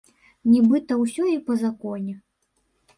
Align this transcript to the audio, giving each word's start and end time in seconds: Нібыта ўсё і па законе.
Нібыта 0.53 0.97
ўсё 1.03 1.23
і 1.35 1.37
па 1.51 1.61
законе. 1.63 2.21